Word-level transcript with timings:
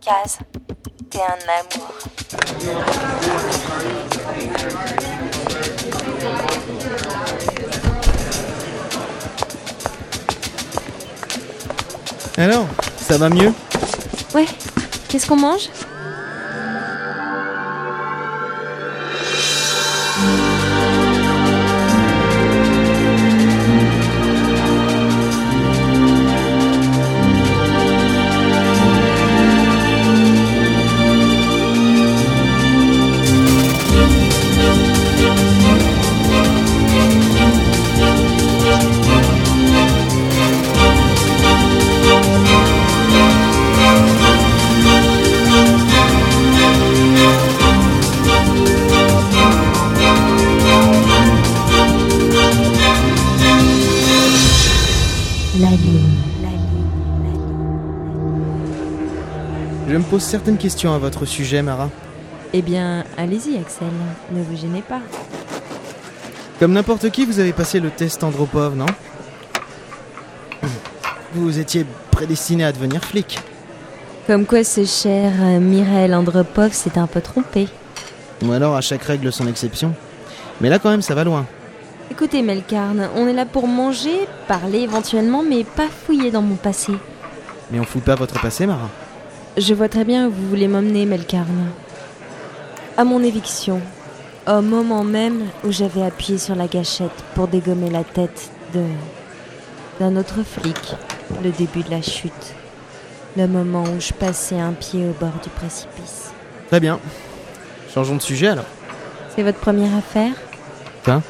Kaz, 0.00 0.38
t'es 1.10 1.20
un 1.20 1.36
amour. 1.60 1.92
Alors, 12.38 12.66
ça 12.96 13.18
va 13.18 13.28
mieux? 13.28 13.52
Ouais, 14.34 14.46
qu'est-ce 15.10 15.26
qu'on 15.26 15.36
mange? 15.36 15.68
La 55.60 55.70
lune. 55.70 56.10
Je 59.88 59.96
me 59.96 60.02
pose 60.02 60.22
certaines 60.22 60.56
questions 60.56 60.92
à 60.92 60.98
votre 60.98 61.26
sujet, 61.26 61.62
Mara. 61.62 61.90
Eh 62.52 62.60
bien, 62.60 63.04
allez-y, 63.16 63.56
Axel. 63.58 63.86
Ne 64.32 64.42
vous 64.42 64.56
gênez 64.56 64.82
pas. 64.82 65.00
Comme 66.58 66.72
n'importe 66.72 67.08
qui, 67.10 67.24
vous 67.24 67.38
avez 67.38 67.52
passé 67.52 67.78
le 67.78 67.90
test 67.90 68.24
Andropov, 68.24 68.74
non? 68.74 68.86
Vous 71.34 71.58
étiez 71.60 71.86
prédestiné 72.10 72.64
à 72.64 72.72
devenir 72.72 73.04
flic. 73.04 73.38
Comme 74.26 74.46
quoi 74.46 74.64
ce 74.64 74.84
cher 74.84 75.32
euh, 75.40 75.60
Mireille 75.60 76.12
Andropov 76.14 76.72
s'est 76.72 76.98
un 76.98 77.06
peu 77.06 77.20
trompé. 77.20 77.68
Ou 78.42 78.50
alors 78.50 78.74
à 78.74 78.80
chaque 78.80 79.04
règle 79.04 79.32
son 79.32 79.46
exception. 79.46 79.94
Mais 80.60 80.68
là 80.68 80.80
quand 80.80 80.90
même 80.90 81.02
ça 81.02 81.14
va 81.14 81.22
loin. 81.22 81.46
Écoutez, 82.10 82.42
Melkarn, 82.42 83.08
on 83.16 83.26
est 83.26 83.32
là 83.32 83.46
pour 83.46 83.66
manger, 83.66 84.28
parler 84.46 84.80
éventuellement, 84.80 85.42
mais 85.42 85.64
pas 85.64 85.88
fouiller 85.88 86.30
dans 86.30 86.42
mon 86.42 86.54
passé. 86.56 86.92
Mais 87.70 87.80
on 87.80 87.84
fout 87.84 88.02
pas 88.02 88.14
votre 88.14 88.40
passé, 88.40 88.66
Mara. 88.66 88.88
Je 89.56 89.74
vois 89.74 89.88
très 89.88 90.04
bien 90.04 90.26
où 90.26 90.30
vous 90.30 90.48
voulez 90.48 90.68
m'emmener, 90.68 91.06
Melkarn. 91.06 91.70
À 92.96 93.04
mon 93.04 93.22
éviction, 93.22 93.80
au 94.46 94.60
moment 94.60 95.02
même 95.02 95.46
où 95.64 95.72
j'avais 95.72 96.02
appuyé 96.02 96.38
sur 96.38 96.54
la 96.54 96.68
gâchette 96.68 97.24
pour 97.34 97.48
dégommer 97.48 97.90
la 97.90 98.04
tête 98.04 98.50
de. 98.74 98.82
d'un 99.98 100.16
autre 100.16 100.42
flic, 100.44 100.94
le 101.42 101.50
début 101.50 101.82
de 101.82 101.90
la 101.90 102.02
chute. 102.02 102.54
Le 103.36 103.48
moment 103.48 103.82
où 103.82 104.00
je 104.00 104.12
passais 104.12 104.60
un 104.60 104.72
pied 104.72 105.04
au 105.08 105.12
bord 105.18 105.34
du 105.42 105.48
précipice. 105.50 106.32
Très 106.68 106.78
bien. 106.78 107.00
Changeons 107.92 108.16
de 108.16 108.22
sujet 108.22 108.48
alors. 108.48 108.66
C'est 109.34 109.42
votre 109.42 109.58
première 109.58 109.96
affaire? 109.96 110.32
Quoi? 111.04 111.22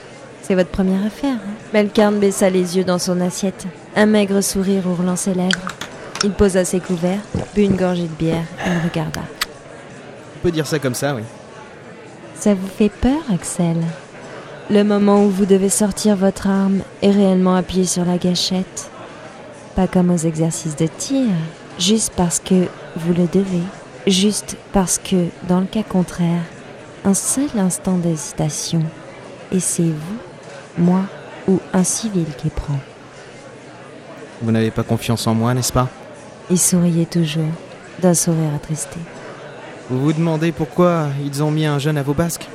C'est 0.47 0.55
votre 0.55 0.69
première 0.69 1.07
affaire. 1.07 1.37
Hein 1.37 1.55
Melkarn 1.73 2.21
baissa 2.21 2.51
les 2.51 2.77
yeux 2.77 2.85
dans 2.85 2.99
son 2.99 3.19
assiette. 3.23 3.67
Un 3.97 4.05
maigre 4.05 4.43
sourire 4.43 4.87
ourlant 4.87 5.17
ses 5.17 5.33
lèvres. 5.33 5.69
Il 6.23 6.33
posa 6.33 6.67
ses 6.67 6.81
couverts, 6.81 7.23
but 7.55 7.65
une 7.65 7.77
gorgée 7.77 8.03
de 8.03 8.09
bière 8.09 8.45
et 8.67 8.69
me 8.69 8.83
regarda. 8.83 9.23
On 10.37 10.41
peut 10.43 10.51
dire 10.51 10.67
ça 10.67 10.79
comme 10.79 10.95
ça, 10.95 11.15
oui. 11.15 11.23
Ça 12.35 12.53
vous 12.53 12.67
fait 12.67 12.91
peur, 12.91 13.23
Axel? 13.33 13.77
Le 14.69 14.83
moment 14.85 15.25
où 15.25 15.31
vous 15.31 15.47
devez 15.47 15.71
sortir 15.71 16.15
votre 16.15 16.47
arme 16.47 16.81
et 17.01 17.11
réellement 17.11 17.57
appuyer 17.57 17.87
sur 17.87 18.05
la 18.05 18.19
gâchette? 18.19 18.91
Pas 19.75 19.87
comme 19.87 20.11
aux 20.11 20.19
exercices 20.19 20.77
de 20.77 20.87
tir, 20.87 21.31
juste 21.79 22.13
parce 22.17 22.39
que 22.39 22.67
vous 22.97 23.15
le 23.15 23.27
devez. 23.33 23.63
Juste 24.07 24.59
parce 24.75 24.99
que, 24.99 25.29
dans 25.49 25.61
le 25.61 25.67
cas 25.67 25.83
contraire, 25.83 26.43
un 27.07 27.15
seul 27.15 27.49
instant 27.57 27.97
d'hésitation, 27.97 28.83
et 29.51 29.61
c'est 29.61 29.83
vous, 29.83 30.19
moi 30.79 31.03
ou 31.49 31.61
un 31.73 31.85
civil 31.85 32.27
qui 32.39 32.49
prend. 32.49 32.79
Vous 34.43 34.51
n'avez 34.51 34.71
pas 34.71 34.83
confiance 34.83 35.27
en 35.27 35.35
moi, 35.35 35.55
n'est-ce 35.55 35.73
pas? 35.73 35.89
Il 36.51 36.59
souriait 36.59 37.07
toujours, 37.07 37.49
d'un 38.01 38.15
sourire 38.15 38.55
attristé. 38.55 38.99
Vous 39.91 40.01
vous 40.01 40.13
demandez 40.13 40.53
pourquoi 40.53 41.09
ils 41.25 41.43
ont 41.43 41.51
mis 41.51 41.67
un 41.67 41.79
jeune 41.79 41.99
à 41.99 42.03
vos 42.03 42.15
basques? 42.15 42.49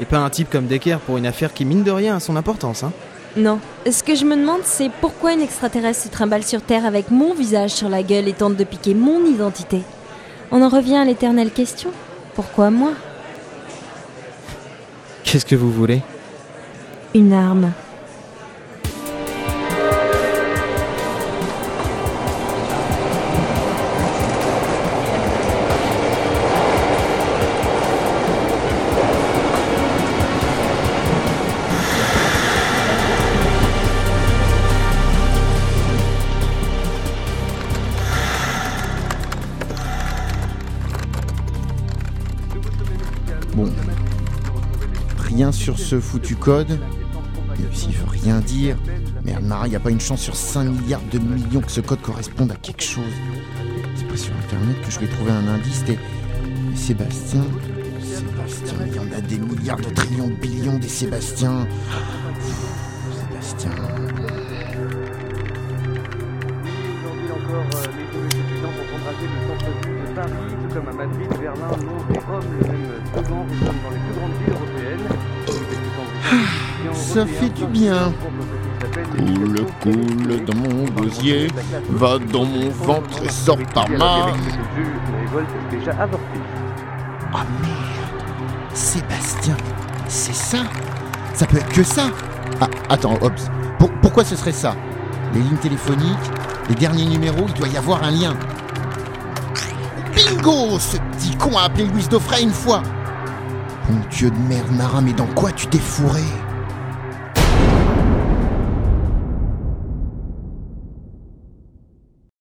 Et 0.00 0.04
pas 0.04 0.18
un 0.18 0.30
type 0.30 0.50
comme 0.50 0.66
Decker 0.66 0.98
pour 1.00 1.16
une 1.18 1.26
affaire 1.26 1.52
qui 1.52 1.64
mine 1.64 1.82
de 1.82 1.90
rien 1.90 2.16
a 2.16 2.20
son 2.20 2.36
importance, 2.36 2.82
hein? 2.82 2.92
Non. 3.36 3.58
Ce 3.90 4.02
que 4.02 4.14
je 4.14 4.24
me 4.24 4.36
demande, 4.36 4.60
c'est 4.64 4.90
pourquoi 5.00 5.32
une 5.32 5.40
extraterrestre 5.40 6.04
se 6.04 6.08
trimballe 6.08 6.44
sur 6.44 6.62
Terre 6.62 6.84
avec 6.84 7.10
mon 7.10 7.34
visage 7.34 7.70
sur 7.70 7.88
la 7.88 8.02
gueule 8.02 8.28
et 8.28 8.32
tente 8.32 8.56
de 8.56 8.64
piquer 8.64 8.94
mon 8.94 9.24
identité. 9.24 9.82
On 10.50 10.62
en 10.62 10.68
revient 10.68 10.96
à 10.96 11.04
l'éternelle 11.04 11.50
question. 11.50 11.90
Pourquoi 12.34 12.70
moi? 12.70 12.92
Qu'est-ce 15.24 15.46
que 15.46 15.56
vous 15.56 15.72
voulez? 15.72 16.02
Une 17.16 17.32
arme. 17.32 17.72
Rien 45.18 45.52
sur 45.52 45.78
ce 45.78 46.00
foutu 46.00 46.36
code. 46.36 46.78
S'il 47.72 47.92
veut 47.92 48.08
rien 48.08 48.40
dire. 48.40 48.76
Merde, 49.24 49.44
Mara, 49.44 49.68
y 49.68 49.76
a 49.76 49.80
pas 49.80 49.90
une 49.90 50.00
chance 50.00 50.20
sur 50.20 50.36
5 50.36 50.64
milliards 50.64 51.00
de 51.12 51.18
millions 51.18 51.60
que 51.60 51.70
ce 51.70 51.80
code 51.80 52.00
corresponde 52.00 52.52
à 52.52 52.56
quelque 52.56 52.82
chose. 52.82 53.04
C'est 53.96 54.06
pas 54.08 54.16
sur 54.16 54.32
internet 54.34 54.76
que 54.84 54.90
je 54.90 55.00
vais 55.00 55.08
trouver 55.08 55.32
un 55.32 55.48
indice. 55.48 55.82
C'était 55.86 55.98
Sébastien. 56.74 57.44
Sébastien, 58.02 58.86
il 58.86 58.94
y 58.94 58.98
en 58.98 59.12
a 59.16 59.20
des 59.20 59.38
milliards 59.38 59.78
de 59.78 59.90
trillions 59.90 60.28
de 60.28 60.34
billions 60.34 60.78
des 60.78 60.88
Sébastiens. 60.88 61.66
Sébastien. 63.30 63.70
Et 73.14 73.22
dans 73.22 73.90
les 73.90 73.98
plus 73.98 74.14
grandes 74.14 74.32
villes 74.32 74.52
européennes. 74.52 75.08
Ça 76.92 77.26
fait 77.26 77.48
du 77.48 77.64
bien. 77.66 78.12
Coule, 79.16 79.66
coule 79.82 80.44
dans 80.44 80.54
mon 80.56 80.84
gosier, 80.90 81.48
va 81.90 82.18
dans 82.18 82.44
mon 82.44 82.68
ventre 82.70 83.22
et 83.24 83.28
sort 83.30 83.58
par 83.72 83.88
ma... 83.90 84.26
Ah 87.32 87.44
merde 87.62 88.24
Sébastien, 88.72 89.56
c'est 90.08 90.34
ça? 90.34 90.58
Ça 91.32 91.46
peut 91.46 91.56
être 91.58 91.68
que 91.72 91.82
ça. 91.82 92.04
Ah, 92.60 92.68
attends, 92.88 93.14
Hobbs, 93.20 93.50
pour- 93.78 93.90
pourquoi 94.02 94.24
ce 94.24 94.36
serait 94.36 94.52
ça? 94.52 94.74
Les 95.32 95.40
lignes 95.40 95.56
téléphoniques, 95.56 96.30
les 96.68 96.74
derniers 96.74 97.06
numéros, 97.06 97.46
il 97.48 97.54
doit 97.54 97.68
y 97.68 97.76
avoir 97.76 98.02
un 98.04 98.10
lien. 98.10 98.34
Bingo 100.14 100.78
Ce 100.78 100.96
petit 100.96 101.36
con 101.36 101.56
a 101.58 101.62
appelé 101.64 101.86
Louise 101.86 102.08
Daufray 102.08 102.42
une 102.42 102.50
fois. 102.52 102.82
Mon 103.90 104.00
dieu 104.10 104.30
de 104.30 104.38
merde, 104.48 104.70
Nara, 104.72 105.00
mais 105.00 105.12
dans 105.12 105.26
quoi 105.26 105.50
tu 105.52 105.66
t'es 105.66 105.78
fourré? 105.78 106.22